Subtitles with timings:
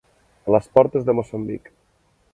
[0.49, 1.73] A les portes de Moçambic.